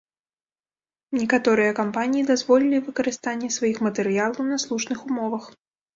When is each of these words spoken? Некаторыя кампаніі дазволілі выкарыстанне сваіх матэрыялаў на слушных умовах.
Некаторыя 1.19 1.75
кампаніі 1.81 2.23
дазволілі 2.31 2.77
выкарыстанне 2.87 3.53
сваіх 3.57 3.77
матэрыялаў 3.87 4.43
на 4.53 4.57
слушных 4.65 4.99
умовах. 5.11 5.43